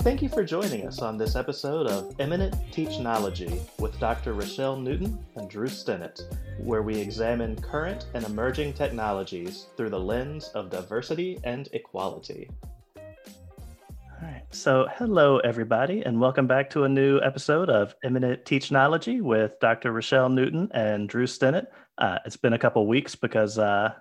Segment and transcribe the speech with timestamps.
[0.00, 4.32] Thank you for joining us on this episode of Eminent Teachnology with Dr.
[4.32, 6.22] Rochelle Newton and Drew Stennett,
[6.58, 12.48] where we examine current and emerging technologies through the lens of diversity and equality.
[12.96, 14.42] All right.
[14.52, 19.92] So, hello, everybody, and welcome back to a new episode of Eminent Teachnology with Dr.
[19.92, 21.66] Rochelle Newton and Drew Stennett.
[21.98, 23.92] Uh, it's been a couple weeks because uh,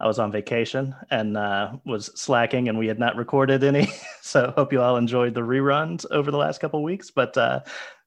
[0.00, 3.88] I was on vacation and uh, was slacking, and we had not recorded any.
[4.22, 7.10] so hope you all enjoyed the reruns over the last couple weeks.
[7.10, 7.60] But uh,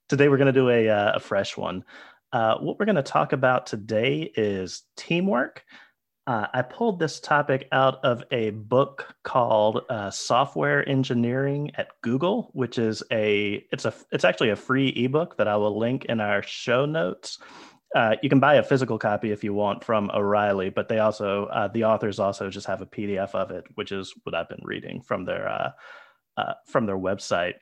[0.10, 1.84] today we're going to do a, uh, a fresh one.
[2.34, 5.64] Uh, what we're going to talk about today is teamwork.
[6.28, 12.50] Uh, I pulled this topic out of a book called uh, Software Engineering at Google,
[12.52, 16.20] which is a it's a it's actually a free ebook that I will link in
[16.20, 17.40] our show notes.
[17.96, 21.46] Uh, you can buy a physical copy if you want from O'Reilly, but they also
[21.46, 24.64] uh, the authors also just have a PDF of it, which is what I've been
[24.64, 25.72] reading from their uh,
[26.36, 27.56] uh, from their website.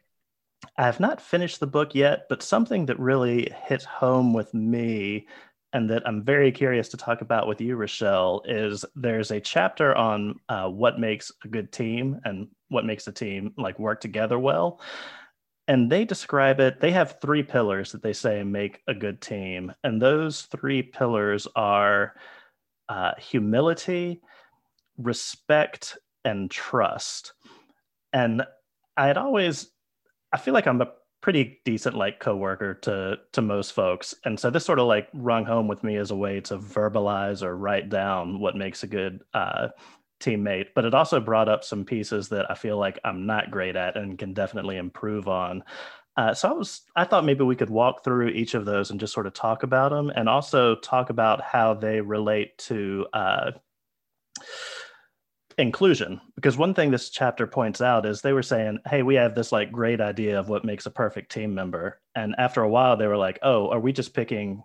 [0.77, 5.27] I have not finished the book yet, but something that really hit home with me
[5.73, 9.93] and that I'm very curious to talk about with you, Rochelle, is there's a chapter
[9.93, 14.39] on uh, what makes a good team and what makes a team like work together
[14.39, 14.79] well
[15.67, 19.73] and they describe it they have three pillars that they say make a good team
[19.83, 22.13] and those three pillars are
[22.87, 24.21] uh, humility
[24.97, 27.33] respect and trust.
[28.13, 28.43] And
[28.97, 29.71] i had always
[30.31, 30.91] i feel like i'm a
[31.21, 35.43] pretty decent like coworker to to most folks and so this sort of like rung
[35.43, 39.21] home with me as a way to verbalize or write down what makes a good
[39.33, 39.67] uh,
[40.19, 43.75] teammate, but it also brought up some pieces that I feel like I'm not great
[43.75, 45.63] at and can definitely improve on.
[46.17, 48.99] Uh, so I was, I thought maybe we could walk through each of those and
[48.99, 53.51] just sort of talk about them, and also talk about how they relate to uh,
[55.57, 56.21] inclusion.
[56.35, 59.51] Because one thing this chapter points out is they were saying, "Hey, we have this
[59.51, 63.07] like great idea of what makes a perfect team member," and after a while, they
[63.07, 64.63] were like, "Oh, are we just picking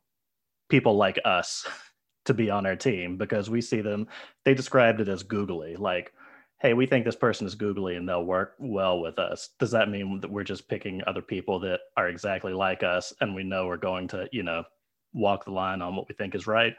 [0.68, 1.66] people like us?"
[2.24, 4.06] to be on our team because we see them
[4.44, 6.12] they described it as googly like
[6.60, 9.50] hey we think this person is googly and they'll work well with us.
[9.58, 13.34] Does that mean that we're just picking other people that are exactly like us and
[13.34, 14.64] we know we're going to you know
[15.12, 16.74] walk the line on what we think is right?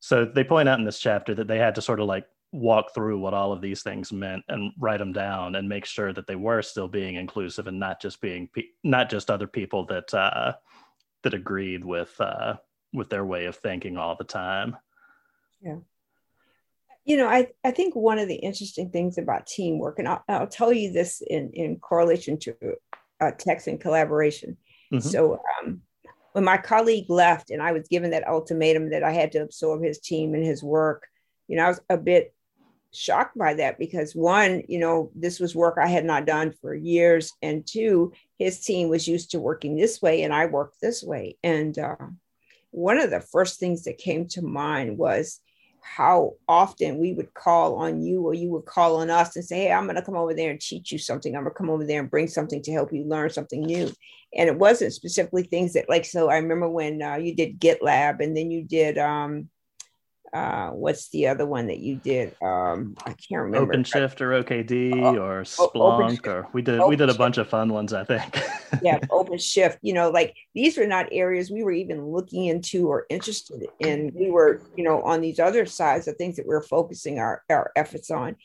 [0.00, 2.92] So they point out in this chapter that they had to sort of like walk
[2.94, 6.26] through what all of these things meant and write them down and make sure that
[6.26, 10.12] they were still being inclusive and not just being pe- not just other people that
[10.12, 10.52] uh
[11.22, 12.54] that agreed with uh
[12.92, 14.76] with their way of thinking all the time.
[15.62, 15.78] Yeah.
[17.04, 20.46] You know, I, I think one of the interesting things about teamwork, and I'll, I'll
[20.46, 22.54] tell you this in, in correlation to
[23.20, 24.56] uh, text and collaboration.
[24.92, 25.08] Mm-hmm.
[25.08, 25.82] So, um,
[26.32, 29.82] when my colleague left and I was given that ultimatum that I had to absorb
[29.82, 31.06] his team and his work,
[31.46, 32.34] you know, I was a bit
[32.92, 36.74] shocked by that because one, you know, this was work I had not done for
[36.74, 41.02] years, and two, his team was used to working this way and I worked this
[41.02, 41.36] way.
[41.42, 41.96] And uh,
[42.72, 45.40] one of the first things that came to mind was
[45.82, 49.64] how often we would call on you or you would call on us and say,
[49.64, 51.34] Hey, I'm going to come over there and teach you something.
[51.34, 53.92] I'm going to come over there and bring something to help you learn something new.
[54.34, 58.20] And it wasn't specifically things that, like, so I remember when uh, you did GitLab
[58.20, 59.48] and then you did um,
[60.32, 62.34] uh, what's the other one that you did?
[62.40, 63.74] Um, I can't remember.
[63.74, 67.70] OpenShift or OKD uh, or Splunk or we did we did a bunch of fun
[67.70, 68.42] ones, I think.
[68.82, 69.76] yeah, OpenShift.
[69.82, 74.10] You know, like these were not areas we were even looking into or interested in.
[74.14, 77.42] We were, you know, on these other sides of things that we we're focusing our,
[77.50, 78.36] our efforts on.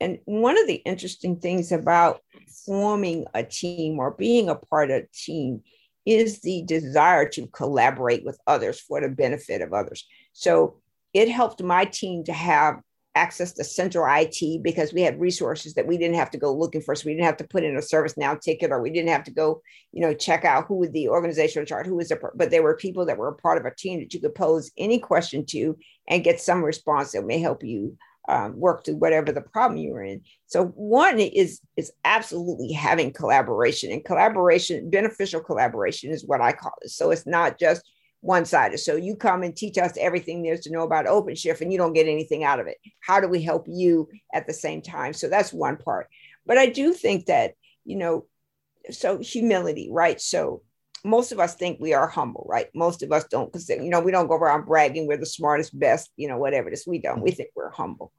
[0.00, 2.20] And one of the interesting things about
[2.66, 5.62] forming a team or being a part of a team
[6.04, 10.06] is the desire to collaborate with others for the benefit of others.
[10.32, 10.80] So
[11.16, 12.76] it helped my team to have
[13.14, 16.82] access to central IT because we had resources that we didn't have to go looking
[16.82, 16.94] for.
[16.94, 19.30] So we didn't have to put in a ServiceNow ticket or we didn't have to
[19.30, 19.62] go,
[19.92, 23.06] you know, check out who the organizational chart, who was the, but there were people
[23.06, 26.22] that were a part of a team that you could pose any question to and
[26.22, 27.96] get some response that may help you
[28.28, 30.20] um, work through whatever the problem you were in.
[30.46, 36.74] So one is is absolutely having collaboration and collaboration, beneficial collaboration is what I call
[36.82, 36.90] it.
[36.90, 37.82] So it's not just
[38.26, 38.78] one-sided.
[38.78, 41.92] So you come and teach us everything there's to know about OpenShift and you don't
[41.92, 42.76] get anything out of it.
[43.00, 45.12] How do we help you at the same time?
[45.12, 46.08] So that's one part.
[46.44, 48.26] But I do think that, you know,
[48.90, 50.20] so humility, right?
[50.20, 50.62] So
[51.04, 52.66] most of us think we are humble, right?
[52.74, 55.78] Most of us don't consider, you know, we don't go around bragging we're the smartest,
[55.78, 56.86] best, you know, whatever it is.
[56.86, 57.22] We don't.
[57.22, 58.12] We think we're humble.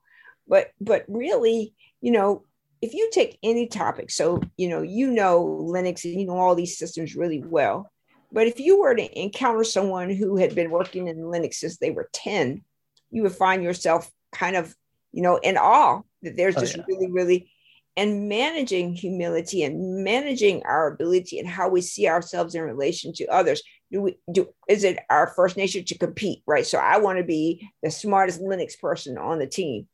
[0.48, 2.45] But but really, you know,
[2.81, 6.56] if you take any topic, so you know, you know Linux and you know all
[6.56, 7.92] these systems really well,
[8.31, 11.91] but if you were to encounter someone who had been working in Linux since they
[11.91, 12.63] were 10,
[13.09, 14.75] you would find yourself kind of,
[15.12, 16.83] you know, in awe that there's oh, just yeah.
[16.88, 17.51] really, really,
[17.95, 23.25] and managing humility and managing our ability and how we see ourselves in relation to
[23.27, 23.62] others.
[23.91, 26.65] Do we do is it our first nature to compete right?
[26.65, 29.88] So i want to be the smartest linux person on the team.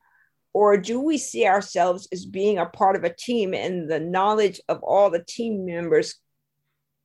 [0.53, 4.59] Or do we see ourselves as being a part of a team and the knowledge
[4.68, 6.15] of all the team members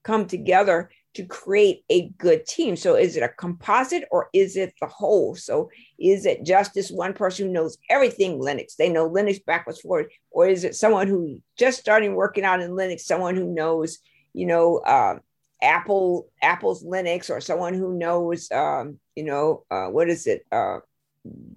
[0.03, 2.77] come together to create a good team.
[2.77, 5.35] So is it a composite or is it the whole?
[5.35, 8.77] So is it just this one person who knows everything Linux?
[8.77, 12.71] They know Linux backwards forward, or is it someone who just starting working out in
[12.73, 13.99] Linux, someone who knows,
[14.33, 15.19] you know, uh,
[15.61, 20.47] Apple, Apple's Linux, or someone who knows, um, you know, uh, what is it?
[20.53, 20.79] Uh,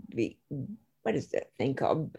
[0.09, 0.36] the
[1.04, 2.15] what is that thing called?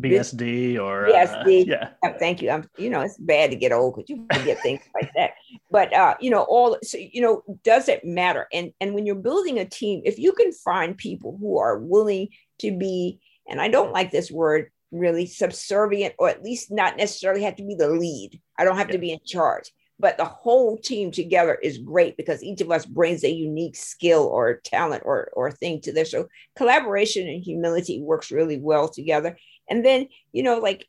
[0.00, 1.62] BSD or BSD.
[1.62, 2.12] Uh, yeah.
[2.18, 2.50] Thank you.
[2.50, 5.32] I'm, you know, it's bad to get old because you forget things like that.
[5.70, 8.48] But uh, you know, all so you know, does it matter?
[8.52, 12.28] And and when you're building a team, if you can find people who are willing
[12.58, 17.42] to be, and I don't like this word really subservient, or at least not necessarily
[17.44, 18.40] have to be the lead.
[18.58, 18.94] I don't have yeah.
[18.94, 19.70] to be in charge
[20.00, 24.24] but the whole team together is great because each of us brings a unique skill
[24.24, 26.10] or talent or, or thing to this.
[26.10, 29.36] So collaboration and humility works really well together.
[29.68, 30.88] And then, you know, like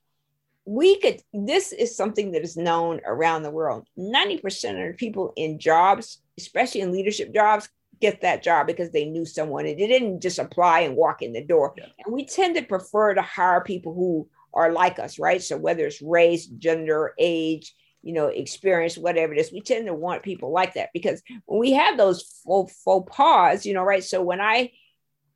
[0.66, 3.88] we could, this is something that is known around the world.
[3.98, 7.70] 90% of people in jobs, especially in leadership jobs,
[8.00, 11.34] get that job because they knew someone and they didn't just apply and walk in
[11.34, 11.74] the door.
[11.78, 11.86] Yeah.
[12.04, 15.42] And we tend to prefer to hire people who are like us, right?
[15.42, 17.74] So whether it's race, gender, age,
[18.04, 19.52] you know, experience, whatever it is.
[19.52, 23.66] We tend to want people like that because when we have those faux, faux pas,
[23.66, 24.04] you know, right?
[24.04, 24.72] So when I,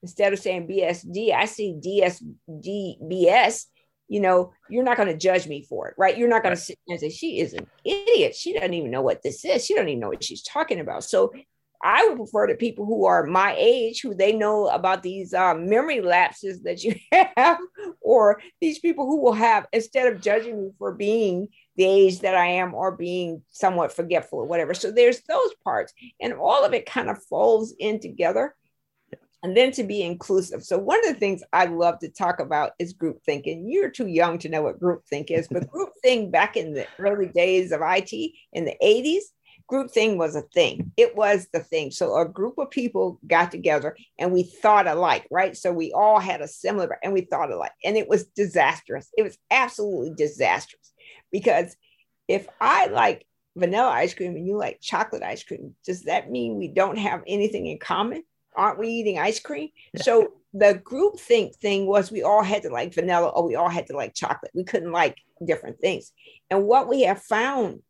[0.01, 3.65] instead of saying BSD, I see DSDBS,
[4.07, 6.17] you know, you're not going to judge me for it, right?
[6.17, 6.59] You're not going right.
[6.59, 8.35] to sit and say, she is an idiot.
[8.35, 9.65] She doesn't even know what this is.
[9.65, 11.03] She doesn't even know what she's talking about.
[11.03, 11.33] So
[11.83, 15.53] I would prefer to people who are my age, who they know about these uh,
[15.53, 16.95] memory lapses that you
[17.37, 17.59] have,
[18.01, 22.35] or these people who will have, instead of judging me for being the age that
[22.35, 24.73] I am or being somewhat forgetful or whatever.
[24.73, 28.55] So there's those parts, and all of it kind of folds in together.
[29.45, 30.63] And then to be inclusive.
[30.63, 33.69] So, one of the things I love to talk about is group thinking.
[33.69, 36.87] You're too young to know what group think is, but group think back in the
[36.97, 38.11] early days of IT
[38.53, 39.19] in the 80s,
[39.67, 40.91] group thing was a thing.
[40.97, 41.91] It was the thing.
[41.91, 45.55] So a group of people got together and we thought alike, right?
[45.55, 47.73] So we all had a similar and we thought alike.
[47.83, 49.07] And it was disastrous.
[49.15, 50.91] It was absolutely disastrous
[51.31, 51.77] because
[52.27, 56.57] if I like vanilla ice cream and you like chocolate ice cream, does that mean
[56.57, 58.23] we don't have anything in common?
[58.55, 59.69] Aren't we eating ice cream?
[59.93, 60.03] Yeah.
[60.03, 63.69] So the group think thing was we all had to like vanilla or we all
[63.69, 64.51] had to like chocolate.
[64.53, 66.11] We couldn't like different things.
[66.49, 67.81] And what we have found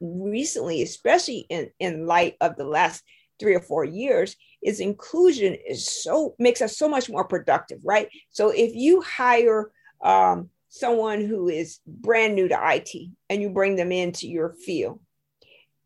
[0.00, 3.02] recently, especially in, in light of the last
[3.38, 8.08] three or four years, is inclusion is so makes us so much more productive, right?
[8.30, 9.70] So if you hire
[10.02, 15.00] um, someone who is brand new to IT and you bring them into your field,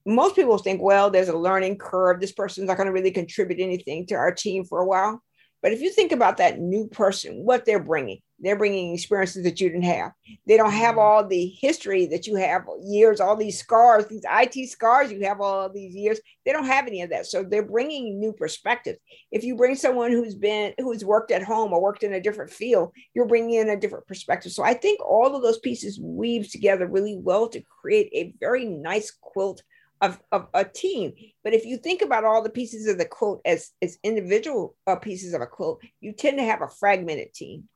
[0.09, 2.21] most people think, well, there's a learning curve.
[2.21, 5.23] This person's not going to really contribute anything to our team for a while.
[5.63, 9.61] But if you think about that new person, what they're bringing, they're bringing experiences that
[9.61, 10.13] you didn't have.
[10.47, 11.01] They don't have mm-hmm.
[11.01, 15.41] all the history that you have, years, all these scars, these IT scars you have
[15.41, 16.21] all these years.
[16.47, 17.27] They don't have any of that.
[17.27, 19.01] So they're bringing new perspectives.
[19.33, 22.53] If you bring someone who's been, who's worked at home or worked in a different
[22.53, 24.53] field, you're bringing in a different perspective.
[24.53, 28.65] So I think all of those pieces weave together really well to create a very
[28.65, 29.63] nice quilt
[30.01, 31.13] of, of a team.
[31.45, 34.97] But if you think about all the pieces of the quilt as, as individual uh,
[34.97, 37.69] pieces of a quilt, you tend to have a fragmented team.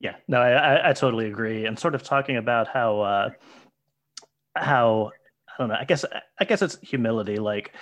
[0.00, 1.66] Yeah, no, I, I totally agree.
[1.66, 3.30] And sort of talking about how, uh,
[4.56, 5.12] how
[5.48, 5.76] I don't know.
[5.78, 6.04] I guess
[6.38, 7.36] I guess it's humility.
[7.36, 7.72] Like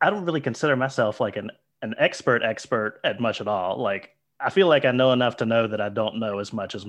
[0.00, 1.50] I don't really consider myself like an
[1.82, 3.80] an expert expert at much at all.
[3.80, 6.74] Like I feel like I know enough to know that I don't know as much
[6.74, 6.86] as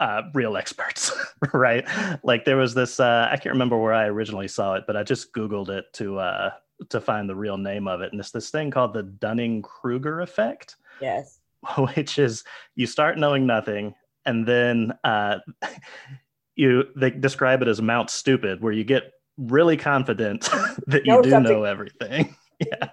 [0.00, 1.12] uh, real experts,
[1.52, 1.86] right?
[2.24, 2.98] Like there was this.
[2.98, 6.18] Uh, I can't remember where I originally saw it, but I just Googled it to
[6.18, 6.50] uh,
[6.88, 10.20] to find the real name of it, and it's this thing called the Dunning Kruger
[10.20, 10.76] effect.
[11.00, 11.40] Yes
[11.94, 13.94] which is you start knowing nothing
[14.26, 15.38] and then uh,
[16.56, 20.42] you they describe it as mount stupid where you get really confident
[20.86, 21.52] that you know do something.
[21.52, 22.88] know everything yeah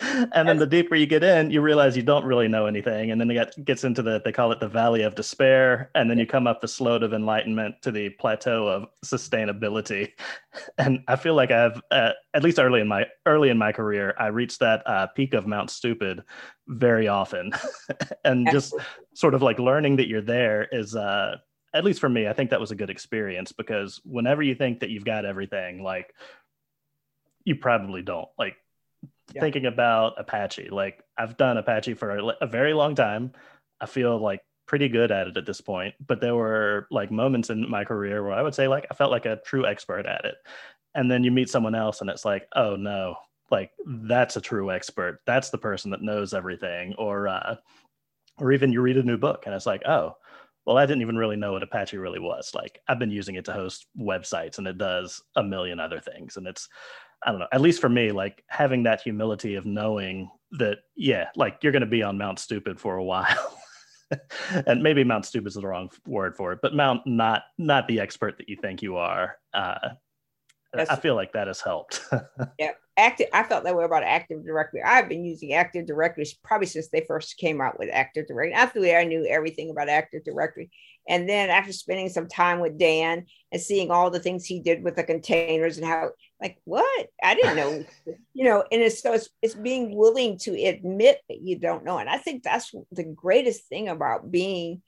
[0.00, 3.10] and then the deeper you get in, you realize you don't really know anything.
[3.10, 5.90] And then it gets into the, they call it the valley of despair.
[5.94, 10.12] And then you come up the slope of enlightenment to the plateau of sustainability.
[10.78, 14.14] And I feel like I've, uh, at least early in my, early in my career,
[14.18, 16.22] I reached that uh, peak of Mount Stupid
[16.66, 17.52] very often.
[18.24, 18.74] and just
[19.14, 21.36] sort of like learning that you're there is, uh,
[21.74, 24.80] at least for me, I think that was a good experience because whenever you think
[24.80, 26.10] that you've got everything, like
[27.44, 28.28] you probably don't.
[28.38, 28.56] Like
[29.32, 29.40] yeah.
[29.40, 30.68] thinking about Apache.
[30.70, 33.32] Like I've done Apache for a, a, very long time.
[33.80, 37.50] I feel like pretty good at it at this point, but there were like moments
[37.50, 40.24] in my career where I would say like I felt like a true expert at
[40.24, 40.36] it.
[40.94, 43.16] And then you meet someone else and it's like, oh no,
[43.50, 45.20] like that's a true expert.
[45.26, 46.94] That's the person that knows everything.
[46.98, 47.56] Or uh
[48.38, 50.16] or even you read a new book and it's like, oh,
[50.66, 52.52] well, I didn't even really know what Apache really was.
[52.54, 56.36] Like I've been using it to host websites and it does a million other things.
[56.36, 56.68] And it's
[57.24, 61.28] I don't know, at least for me, like having that humility of knowing that, yeah,
[61.34, 63.58] like you're going to be on Mount Stupid for a while.
[64.66, 68.00] and maybe Mount Stupid is the wrong word for it, but Mount not not the
[68.00, 69.38] expert that you think you are.
[69.52, 69.90] Uh,
[70.74, 72.02] I feel like that has helped.
[72.58, 73.28] yeah, active.
[73.32, 74.82] I felt that way about Active Directory.
[74.82, 78.52] I've been using Active Directory probably since they first came out with Active Directory.
[78.52, 80.70] After I knew everything about Active Directory,
[81.08, 84.82] and then after spending some time with Dan and seeing all the things he did
[84.82, 87.06] with the containers and how, like, what?
[87.22, 87.84] I didn't know,
[88.34, 91.98] you know, and it's so it's, it's being willing to admit that you don't know.
[91.98, 94.82] And I think that's the greatest thing about being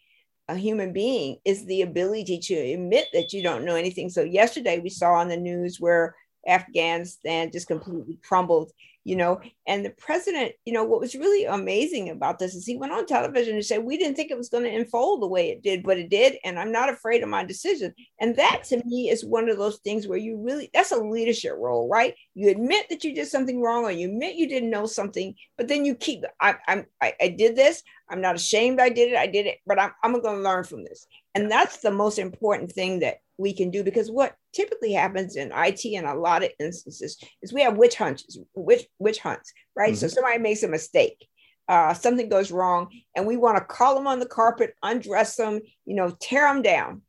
[0.48, 4.08] a human being is the ability to admit that you don't know anything.
[4.08, 6.14] So yesterday we saw on the news where
[6.46, 8.72] Afghanistan just completely crumbled
[9.08, 12.76] you know and the president you know what was really amazing about this is he
[12.76, 15.48] went on television and said we didn't think it was going to unfold the way
[15.50, 17.94] it did but it did and i'm not afraid of my decision.
[18.20, 21.54] And that to me is one of those things where you really that's a leadership
[21.56, 22.14] role right?
[22.34, 25.68] You admit that you did something wrong or you admit you didn't know something but
[25.68, 27.82] then you keep i i'm i, I did this.
[28.10, 29.16] I'm not ashamed i did it.
[29.16, 31.06] I did it but i'm, I'm going to learn from this
[31.38, 35.52] and that's the most important thing that we can do because what typically happens in
[35.54, 39.92] IT in a lot of instances is we have witch hunts, witch witch hunts, right?
[39.92, 39.98] Mm-hmm.
[39.98, 41.28] So somebody makes a mistake,
[41.68, 45.60] uh, something goes wrong, and we want to call them on the carpet, undress them,
[45.86, 47.02] you know, tear them down,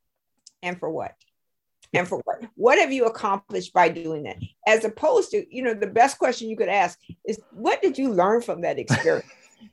[0.61, 1.15] and for what?
[1.91, 2.43] And for what?
[2.53, 4.37] What have you accomplished by doing that?
[4.67, 8.13] As opposed to, you know, the best question you could ask is, what did you
[8.13, 9.25] learn from that experience?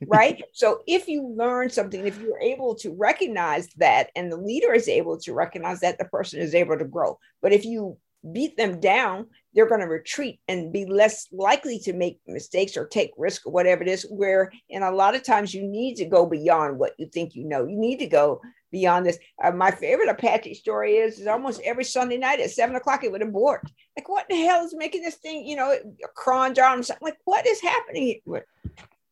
[0.07, 0.41] Right?
[0.53, 4.87] So if you learn something, if you're able to recognize that and the leader is
[4.87, 7.19] able to recognize that, the person is able to grow.
[7.41, 7.97] But if you
[8.31, 12.87] beat them down, they're going to retreat and be less likely to make mistakes or
[12.87, 14.05] take risk or whatever it is.
[14.09, 17.45] Where, and a lot of times, you need to go beyond what you think you
[17.45, 17.65] know.
[17.65, 18.41] You need to go
[18.71, 19.17] beyond this.
[19.43, 23.11] Uh, my favorite Apache story is, is almost every Sunday night at seven o'clock it
[23.11, 23.63] would abort.
[23.97, 27.45] Like, what the hell is making this thing, you know, a cron something like, what
[27.47, 28.19] is happening?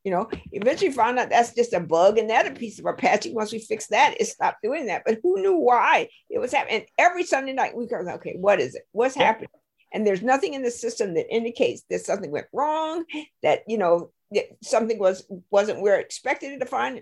[0.05, 3.33] You know, eventually found out that's just a bug and that a piece of Apache.
[3.33, 5.01] Once we fix that, it stopped doing that.
[5.03, 6.81] But who knew why it was happening?
[6.81, 8.83] And every Sunday night we go, okay, what is it?
[8.91, 9.23] What's yeah.
[9.23, 9.49] happening?
[9.91, 13.05] And there's nothing in the system that indicates that something went wrong,
[13.43, 14.11] that you know
[14.61, 17.01] something was wasn't where expected it to find.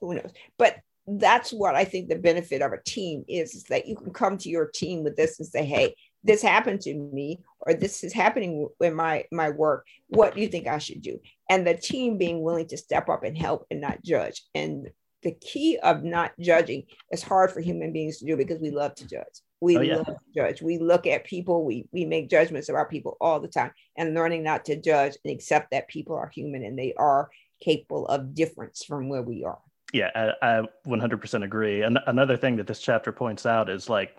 [0.00, 0.32] Who knows?
[0.58, 0.76] But
[1.06, 4.38] that's what I think the benefit of a team is, is that you can come
[4.38, 8.12] to your team with this and say, hey, this happened to me or this is
[8.12, 11.18] happening in my my work what do you think i should do?
[11.48, 14.42] And the team being willing to step up and help and not judge.
[14.54, 14.90] And
[15.22, 18.94] the key of not judging is hard for human beings to do because we love
[18.96, 19.42] to judge.
[19.60, 19.96] We oh, yeah.
[19.96, 20.62] love to judge.
[20.62, 21.64] We look at people.
[21.64, 25.34] We we make judgments about people all the time and learning not to judge and
[25.34, 27.30] accept that people are human and they are
[27.62, 29.58] capable of difference from where we are.
[29.92, 31.82] Yeah i, I 100% agree.
[31.82, 34.16] And another thing that this chapter points out is like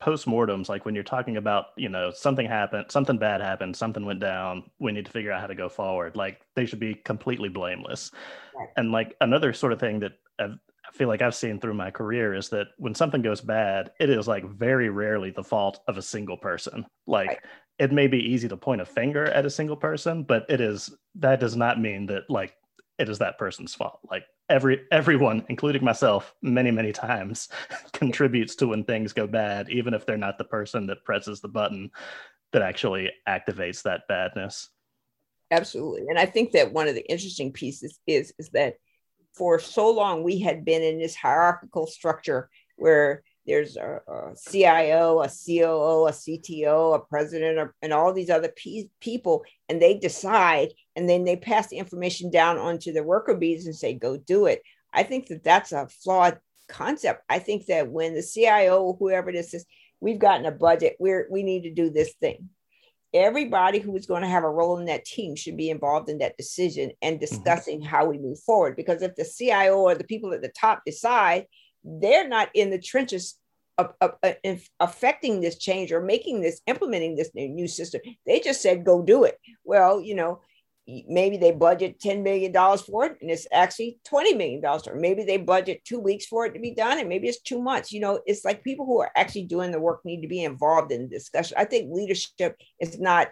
[0.00, 4.20] postmortems, like when you're talking about, you know, something happened, something bad happened, something went
[4.20, 6.16] down, we need to figure out how to go forward.
[6.16, 8.10] Like they should be completely blameless.
[8.54, 8.68] Right.
[8.76, 11.90] And like another sort of thing that I've, I feel like I've seen through my
[11.90, 15.98] career is that when something goes bad, it is like very rarely the fault of
[15.98, 16.86] a single person.
[17.06, 17.38] Like right.
[17.78, 20.94] it may be easy to point a finger at a single person, but it is
[21.16, 22.54] that does not mean that like
[22.98, 23.98] it is that person's fault.
[24.10, 27.48] Like every everyone, including myself, many many times
[27.92, 31.48] contributes to when things go bad, even if they're not the person that presses the
[31.48, 31.90] button
[32.52, 34.70] that actually activates that badness.
[35.50, 38.74] Absolutely, and I think that one of the interesting pieces is is that
[39.34, 45.20] for so long we had been in this hierarchical structure where there's a, a, CIO,
[45.20, 50.72] a COO, a CTO, a president, and all these other pe- people, and they decide,
[50.96, 54.46] and then they pass the information down onto the worker bees and say, "Go do
[54.46, 54.62] it."
[54.92, 56.38] I think that that's a flawed
[56.68, 57.22] concept.
[57.28, 59.66] I think that when the CIO, whoever it is, says,
[60.00, 60.96] "We've gotten a budget.
[60.98, 62.48] We're we need to do this thing,"
[63.14, 66.18] everybody who is going to have a role in that team should be involved in
[66.18, 67.20] that decision and mm-hmm.
[67.20, 67.88] discussing mm-hmm.
[67.88, 68.74] how we move forward.
[68.74, 71.46] Because if the CIO or the people at the top decide
[71.86, 73.36] they're not in the trenches
[73.78, 78.40] of, of, of, uh, affecting this change or making this implementing this new system they
[78.40, 80.40] just said go do it well you know
[81.08, 85.36] maybe they budget $10 million for it and it's actually $20 million or maybe they
[85.36, 88.20] budget two weeks for it to be done and maybe it's two months you know
[88.26, 91.08] it's like people who are actually doing the work need to be involved in the
[91.08, 93.28] discussion i think leadership is not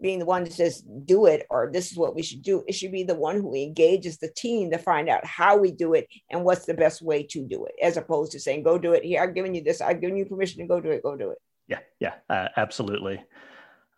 [0.00, 2.62] being the one that says do it or this is what we should do.
[2.66, 5.94] It should be the one who engages the team to find out how we do
[5.94, 8.92] it and what's the best way to do it, as opposed to saying, go do
[8.92, 9.04] it.
[9.04, 11.30] Here, I've given you this, I've given you permission to go do it, go do
[11.30, 11.38] it.
[11.68, 13.22] Yeah, yeah, uh, absolutely.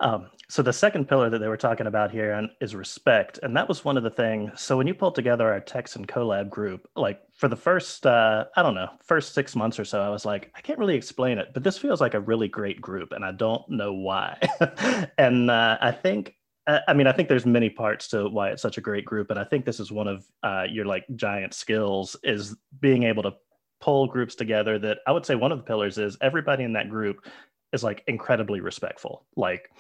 [0.00, 3.68] Um, so the second pillar that they were talking about here is respect, and that
[3.68, 4.60] was one of the things.
[4.60, 8.62] So when you pulled together our Texan collab group, like for the first, uh, I
[8.62, 11.48] don't know, first six months or so, I was like, I can't really explain it,
[11.52, 14.38] but this feels like a really great group, and I don't know why.
[15.18, 16.34] and uh, I think,
[16.66, 19.30] uh, I mean, I think there's many parts to why it's such a great group,
[19.30, 23.24] and I think this is one of uh, your like giant skills is being able
[23.24, 23.32] to
[23.80, 24.78] pull groups together.
[24.78, 27.26] That I would say one of the pillars is everybody in that group
[27.72, 29.26] is like incredibly respectful.
[29.36, 29.70] Like,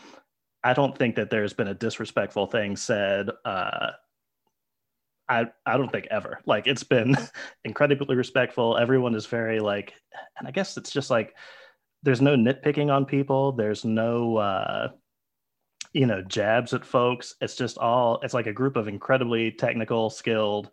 [0.62, 3.30] I don't think that there's been a disrespectful thing said.
[3.44, 3.90] Uh,
[5.28, 6.40] I I don't think ever.
[6.46, 7.16] Like, it's been
[7.64, 8.76] incredibly respectful.
[8.76, 9.94] Everyone is very like,
[10.38, 11.34] and I guess it's just like
[12.02, 13.52] there's no nitpicking on people.
[13.52, 14.88] There's no uh,
[15.92, 17.34] you know jabs at folks.
[17.40, 18.20] It's just all.
[18.22, 20.70] It's like a group of incredibly technical, skilled,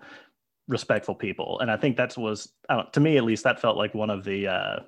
[0.67, 2.51] respectful people, and I think that was
[2.93, 4.79] to me at least that felt like one of the uh,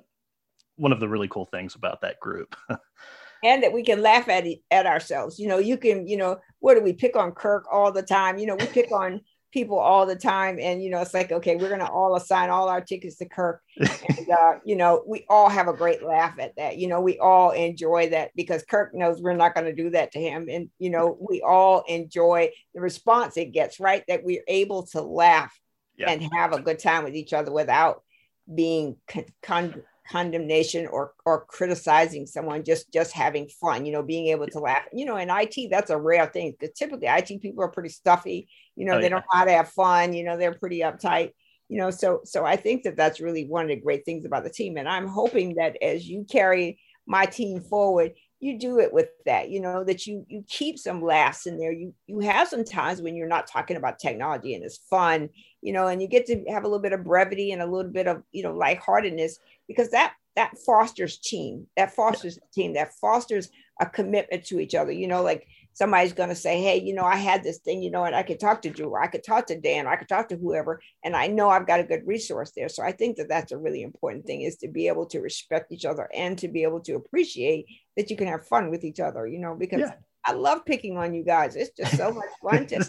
[0.78, 2.56] one of the really cool things about that group.
[3.44, 5.38] and that we can laugh at it, at ourselves.
[5.38, 8.38] You know, you can, you know, what do we pick on Kirk all the time?
[8.38, 9.20] You know, we pick on
[9.52, 12.68] people all the time, and you know, it's like, okay, we're gonna all assign all
[12.68, 16.56] our tickets to Kirk, and uh, you know, we all have a great laugh at
[16.56, 16.78] that.
[16.78, 20.20] You know, we all enjoy that because Kirk knows we're not gonna do that to
[20.20, 23.80] him, and you know, we all enjoy the response it gets.
[23.80, 25.58] Right, that we're able to laugh
[25.96, 26.10] yeah.
[26.10, 28.02] and have a good time with each other without
[28.52, 34.28] being con- con- condemnation or or criticizing someone just just having fun you know being
[34.28, 37.62] able to laugh you know in it that's a rare thing because typically it people
[37.62, 39.08] are pretty stuffy you know oh, they yeah.
[39.10, 41.32] don't know how to have fun you know they're pretty uptight
[41.68, 44.44] you know so so i think that that's really one of the great things about
[44.44, 48.92] the team and i'm hoping that as you carry my team forward you do it
[48.92, 51.72] with that you know that you you keep some laughs in there.
[51.72, 55.28] You you have some times when you're not talking about technology and it's fun
[55.60, 57.90] you know and you get to have a little bit of brevity and a little
[57.90, 63.50] bit of you know lightheartedness because that that fosters team that fosters team that fosters
[63.80, 65.46] a commitment to each other you know like
[65.78, 68.22] somebody's going to say hey you know i had this thing you know and i
[68.22, 70.36] could talk to drew or i could talk to dan or i could talk to
[70.36, 73.52] whoever and i know i've got a good resource there so i think that that's
[73.52, 76.64] a really important thing is to be able to respect each other and to be
[76.64, 79.92] able to appreciate that you can have fun with each other you know because yeah.
[80.24, 82.84] i love picking on you guys it's just so much fun to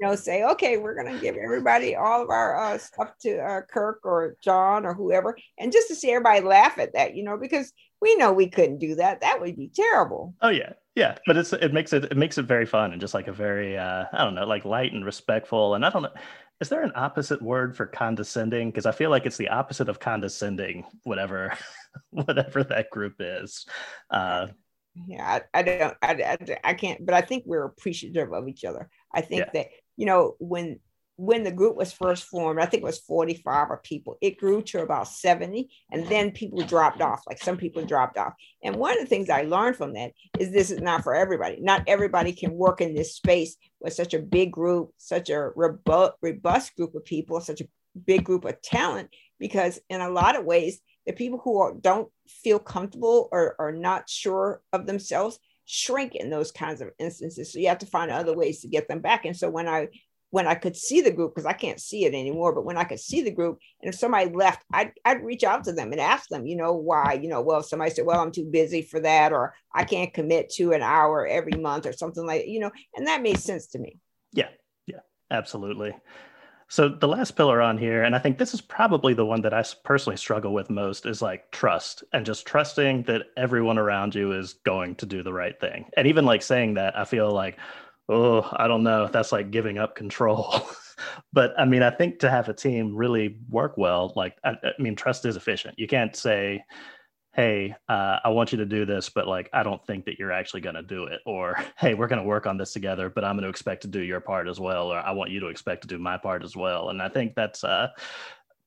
[0.00, 3.36] you know, say, okay, we're going to give everybody all of our uh, stuff to
[3.38, 7.22] uh, Kirk or John or whoever, and just to see everybody laugh at that, you
[7.22, 9.20] know, because we know we couldn't do that.
[9.20, 10.34] That would be terrible.
[10.40, 13.14] Oh yeah, yeah, but it's it makes it it makes it very fun and just
[13.14, 15.74] like a very uh, I don't know, like light and respectful.
[15.74, 16.12] And I don't know,
[16.60, 18.70] is there an opposite word for condescending?
[18.70, 21.56] Because I feel like it's the opposite of condescending, whatever
[22.10, 23.66] whatever that group is.
[24.10, 24.48] Uh,
[25.06, 28.64] yeah, I, I don't, I, I, I, can't, but I think we're appreciative of each
[28.64, 28.90] other.
[29.14, 29.50] I think yeah.
[29.54, 30.80] that you know, when
[31.20, 34.16] when the group was first formed, I think it was 45 people.
[34.22, 37.22] It grew to about 70, and then people dropped off.
[37.28, 38.32] Like some people dropped off.
[38.64, 41.58] And one of the things I learned from that is this is not for everybody.
[41.60, 46.74] Not everybody can work in this space with such a big group, such a robust,
[46.74, 47.68] group of people, such a
[48.06, 49.10] big group of talent.
[49.38, 53.72] Because in a lot of ways, the people who are, don't feel comfortable or are
[53.72, 57.52] not sure of themselves shrink in those kinds of instances.
[57.52, 59.26] So you have to find other ways to get them back.
[59.26, 59.88] And so when I
[60.30, 62.84] when I could see the group, because I can't see it anymore, but when I
[62.84, 66.00] could see the group, and if somebody left, I'd, I'd reach out to them and
[66.00, 69.00] ask them, you know, why, you know, well, somebody said, well, I'm too busy for
[69.00, 72.70] that, or I can't commit to an hour every month or something like, you know,
[72.94, 73.98] and that made sense to me.
[74.32, 74.48] Yeah.
[74.86, 75.96] Yeah, absolutely.
[76.68, 79.52] So the last pillar on here, and I think this is probably the one that
[79.52, 84.30] I personally struggle with most, is like trust and just trusting that everyone around you
[84.30, 85.90] is going to do the right thing.
[85.96, 87.58] And even like saying that, I feel like,
[88.10, 90.62] oh, I don't know, that's like giving up control.
[91.32, 94.82] but I mean, I think to have a team really work well, like I, I
[94.82, 95.78] mean, trust is efficient.
[95.78, 96.64] You can't say,
[97.32, 100.32] hey uh, i want you to do this but like i don't think that you're
[100.32, 103.24] actually going to do it or hey we're going to work on this together but
[103.24, 105.46] i'm going to expect to do your part as well or i want you to
[105.46, 106.90] expect to do my part as well.
[106.90, 107.88] And i think that's uh,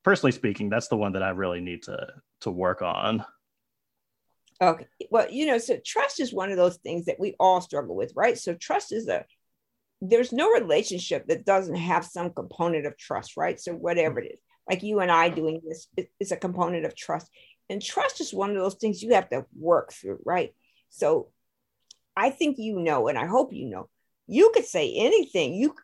[0.02, 2.06] personally speaking that's the one that i really need to
[2.40, 3.24] to work on.
[4.60, 4.86] Okay.
[5.10, 8.12] Well you know so trust is one of those things that we all struggle with
[8.14, 8.38] right?
[8.38, 9.26] So trust is a
[10.10, 14.38] there's no relationship that doesn't have some component of trust right so whatever it is
[14.68, 15.88] like you and i doing this
[16.20, 17.28] is a component of trust
[17.70, 20.54] and trust is one of those things you have to work through, right?
[20.90, 21.28] So
[22.16, 23.88] I think you know, and I hope you know,
[24.26, 25.54] you could say anything.
[25.54, 25.74] You,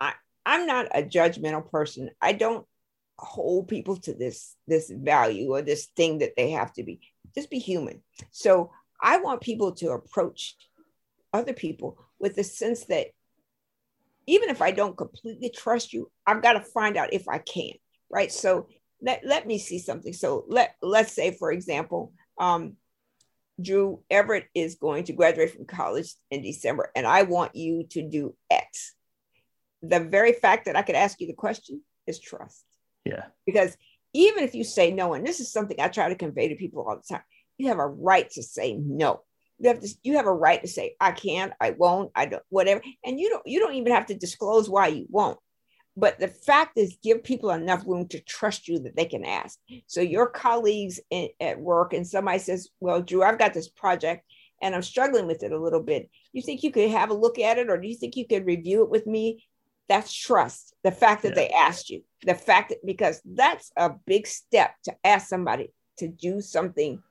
[0.00, 0.12] I,
[0.46, 2.10] I'm not a judgmental person.
[2.20, 2.66] I don't
[3.18, 7.00] hold people to this this value or this thing that they have to be.
[7.34, 8.02] Just be human.
[8.30, 8.70] So
[9.02, 10.56] I want people to approach
[11.32, 13.08] other people with the sense that
[14.26, 17.72] even if I don't completely trust you, I've got to find out if I can,
[18.10, 18.30] right?
[18.30, 18.68] So
[19.02, 20.12] let, let me see something.
[20.12, 22.76] So let let's say, for example, um,
[23.60, 28.02] Drew Everett is going to graduate from college in December, and I want you to
[28.02, 28.94] do X.
[29.82, 32.64] The very fact that I could ask you the question is trust.
[33.04, 33.24] Yeah.
[33.46, 33.76] Because
[34.12, 36.84] even if you say no, and this is something I try to convey to people
[36.86, 37.24] all the time,
[37.58, 39.22] you have a right to say no.
[39.60, 42.42] You have to, you have a right to say I can't, I won't, I don't,
[42.48, 42.82] whatever.
[43.04, 45.38] And you don't you don't even have to disclose why you won't.
[45.96, 49.58] But the fact is, give people enough room to trust you that they can ask.
[49.86, 54.24] So your colleagues in, at work, and somebody says, "Well, Drew, I've got this project
[54.62, 56.10] and I'm struggling with it a little bit.
[56.32, 58.46] You think you could have a look at it, or do you think you could
[58.46, 59.44] review it with me?"
[59.88, 60.72] That's trust.
[60.84, 61.34] The fact that yeah.
[61.34, 66.06] they asked you, the fact that because that's a big step to ask somebody to
[66.08, 67.02] do something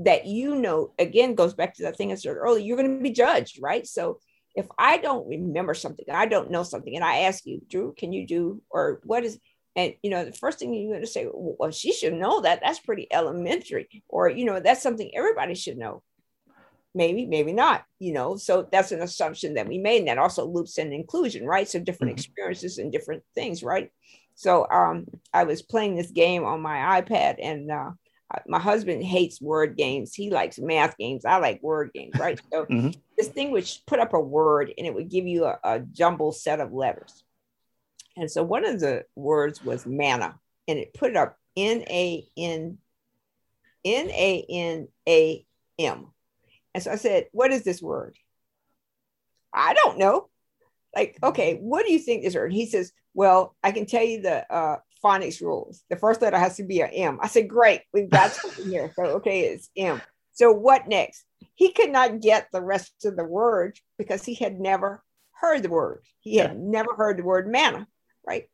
[0.00, 2.64] that you know again goes back to that thing I said earlier.
[2.64, 3.86] You're going to be judged, right?
[3.86, 4.20] So
[4.54, 8.12] if I don't remember something, I don't know something, and I ask you, Drew, can
[8.12, 9.38] you do or what is
[9.78, 12.60] and you know the first thing you're going to say, well, she should know that.
[12.62, 16.02] That's pretty elementary, or you know that's something everybody should know.
[16.94, 17.84] Maybe, maybe not.
[18.00, 21.46] You know, so that's an assumption that we made, and that also loops in inclusion,
[21.46, 21.68] right?
[21.68, 22.18] So different mm-hmm.
[22.18, 23.90] experiences and different things, right?
[24.34, 27.90] So um, I was playing this game on my iPad, and uh,
[28.46, 30.14] my husband hates word games.
[30.14, 31.24] He likes math games.
[31.24, 32.40] I like word games, right?
[32.52, 32.90] So mm-hmm.
[33.16, 36.32] this thing would put up a word and it would give you a, a jumble
[36.32, 37.22] set of letters.
[38.16, 42.78] And so one of the words was manna, and it put up N A N
[43.84, 45.46] N A N A
[45.78, 46.08] M.
[46.74, 48.16] And so I said, What is this word?
[49.52, 50.28] I don't know.
[50.94, 52.52] Like, okay, what do you think this word?
[52.52, 55.82] He says, Well, I can tell you the uh, phonics rules.
[55.90, 57.18] The first letter has to be an M.
[57.22, 58.92] I said, great, we've got something here.
[58.96, 60.00] So, okay, it's M.
[60.32, 61.24] So, what next?
[61.54, 65.68] He could not get the rest of the words because he had never heard the
[65.68, 66.02] word.
[66.20, 66.56] He had yeah.
[66.58, 67.86] never heard the word manna,
[68.26, 68.48] right?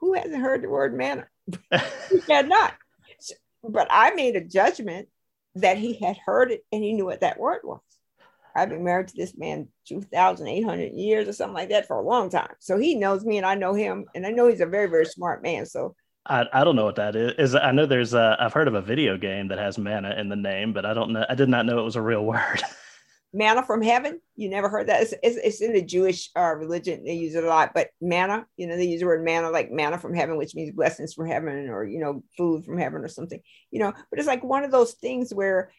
[0.00, 1.26] Who hasn't heard the word manna?
[2.10, 2.74] he had not.
[3.20, 5.08] So, but I made a judgment
[5.56, 7.80] that he had heard it and he knew what that word was.
[8.58, 12.28] I've been married to this man 2,800 years or something like that for a long
[12.30, 12.52] time.
[12.58, 14.06] So he knows me and I know him.
[14.14, 15.64] And I know he's a very, very smart man.
[15.66, 15.94] So
[16.26, 17.32] I, I don't know what that is.
[17.38, 20.28] Is I know there's a, I've heard of a video game that has manna in
[20.28, 21.24] the name, but I don't know.
[21.28, 22.62] I did not know it was a real word.
[23.32, 24.20] manna from heaven.
[24.36, 25.02] You never heard that?
[25.02, 27.04] It's, it's, it's in the Jewish uh, religion.
[27.04, 29.70] They use it a lot, but manna, you know, they use the word manna, like
[29.70, 33.08] manna from heaven, which means blessings from heaven or, you know, food from heaven or
[33.08, 33.40] something,
[33.70, 35.70] you know, but it's like one of those things where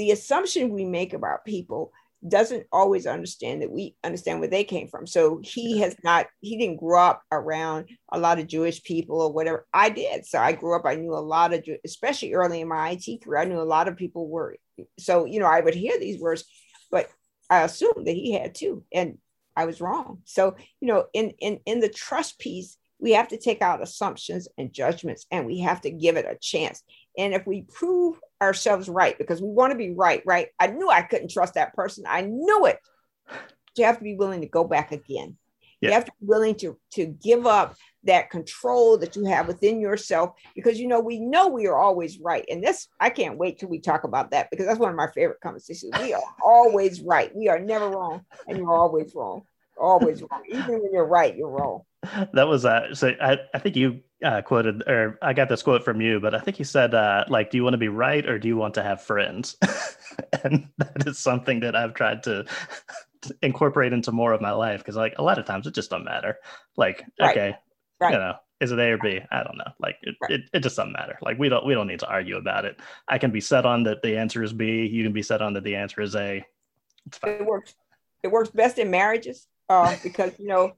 [0.00, 1.92] the assumption we make about people
[2.26, 5.06] doesn't always understand that we understand where they came from.
[5.06, 9.30] So he has not, he didn't grow up around a lot of Jewish people or
[9.30, 9.66] whatever.
[9.74, 10.24] I did.
[10.24, 13.42] So I grew up, I knew a lot of, especially early in my IT career,
[13.42, 14.56] I knew a lot of people were,
[14.98, 16.44] so, you know, I would hear these words,
[16.90, 17.10] but
[17.50, 18.84] I assumed that he had too.
[18.90, 19.18] And
[19.54, 20.22] I was wrong.
[20.24, 24.48] So, you know, in, in, in the trust piece, we have to take out assumptions
[24.56, 26.82] and judgments and we have to give it a chance.
[27.18, 30.48] And if we prove ourselves right, because we want to be right, right?
[30.58, 32.04] I knew I couldn't trust that person.
[32.06, 32.78] I knew it.
[33.76, 35.36] You have to be willing to go back again.
[35.80, 35.88] Yeah.
[35.88, 39.80] You have to be willing to, to give up that control that you have within
[39.80, 43.58] yourself because you know we know we are always right and this i can't wait
[43.58, 47.02] till we talk about that because that's one of my favorite conversations we are always
[47.02, 49.42] right we are never wrong and you're always wrong
[49.78, 51.82] always wrong even when you're right you're wrong
[52.32, 55.84] that was uh so i, I think you uh, quoted or i got this quote
[55.84, 58.26] from you but i think you said uh like do you want to be right
[58.26, 59.56] or do you want to have friends?
[60.44, 62.44] And that is something that i've tried to,
[63.22, 65.88] to incorporate into more of my life because like a lot of times it just
[65.88, 66.36] don't matter.
[66.76, 67.30] Like right.
[67.30, 67.56] okay
[68.00, 68.12] right.
[68.12, 69.20] you know is it a or b?
[69.30, 69.72] I don't know.
[69.78, 70.32] Like it, right.
[70.32, 71.18] it, it just doesn't matter.
[71.22, 72.78] Like we don't we don't need to argue about it.
[73.08, 74.86] I can be set on that the answer is b.
[74.86, 76.44] You can be set on that the answer is a.
[77.24, 77.74] It works.
[78.22, 80.74] It works best in marriages uh, because you know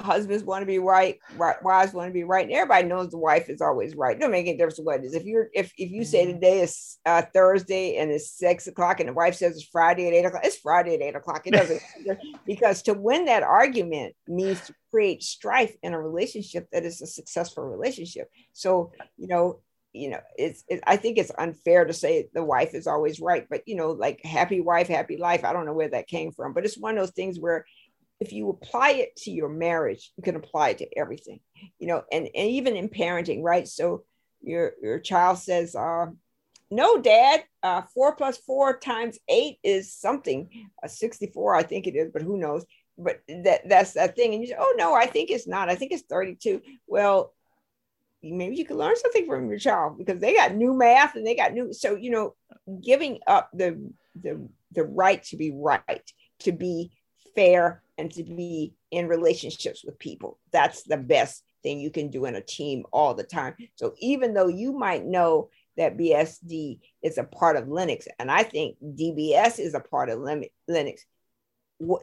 [0.00, 2.44] husbands want to be right, right, wives want to be right.
[2.44, 4.18] And everybody knows the wife is always right.
[4.18, 5.14] Make any difference what it is.
[5.14, 6.34] If you're if if you say mm-hmm.
[6.34, 10.14] today is uh, Thursday and it's six o'clock and the wife says it's Friday at
[10.14, 11.46] eight o'clock, it's Friday at eight o'clock.
[11.46, 11.82] It doesn't
[12.46, 17.06] because to win that argument means to create strife in a relationship that is a
[17.06, 18.28] successful relationship.
[18.52, 19.60] So you know
[19.92, 23.46] you know it's it, i think it's unfair to say the wife is always right
[23.48, 26.52] but you know like happy wife happy life i don't know where that came from
[26.52, 27.64] but it's one of those things where
[28.20, 31.40] if you apply it to your marriage, you can apply it to everything,
[31.78, 33.66] you know, and, and even in parenting, right?
[33.68, 34.04] So
[34.42, 36.06] your your child says, uh,
[36.70, 41.94] no, dad, uh, four plus four times eight is something, uh, 64, I think it
[41.96, 42.64] is, but who knows?
[42.98, 44.34] But that that's that thing.
[44.34, 45.68] And you say, oh no, I think it's not.
[45.68, 46.60] I think it's 32.
[46.86, 47.32] Well,
[48.22, 51.36] maybe you can learn something from your child because they got new math and they
[51.36, 51.72] got new.
[51.72, 52.34] So, you know,
[52.82, 56.90] giving up the the the right to be right to be
[57.38, 60.40] fair and to be in relationships with people.
[60.52, 63.54] That's the best thing you can do in a team all the time.
[63.76, 68.42] So even though you might know that BSD is a part of Linux, and I
[68.42, 70.98] think DBS is a part of Linux,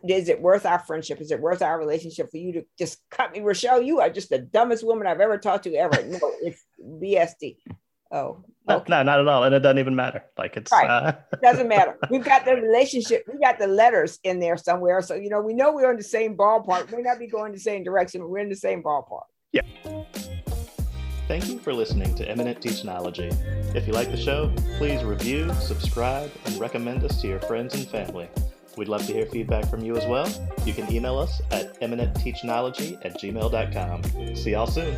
[0.08, 1.20] is it worth our friendship?
[1.20, 3.82] Is it worth our relationship for you to just cut me, Rochelle?
[3.82, 6.02] You are just the dumbest woman I've ever talked to ever.
[6.06, 7.58] No, it's BSD.
[8.16, 8.38] Oh,
[8.70, 8.86] okay.
[8.88, 9.44] no, no, not at all.
[9.44, 10.24] And it doesn't even matter.
[10.38, 10.90] Like it's right.
[10.90, 11.14] Uh...
[11.34, 11.98] it doesn't matter.
[12.10, 15.02] We've got the relationship, we got the letters in there somewhere.
[15.02, 16.90] So you know, we know we're in the same ballpark.
[16.90, 19.26] We may not be going the same direction, but we're in the same ballpark.
[19.52, 19.62] Yeah.
[21.28, 23.30] Thank you for listening to Eminent Technology.
[23.74, 27.88] If you like the show, please review, subscribe, and recommend us to your friends and
[27.88, 28.30] family.
[28.78, 30.30] We'd love to hear feedback from you as well.
[30.66, 34.36] You can email us at eminenttechnology at gmail.com.
[34.36, 34.96] See y'all soon.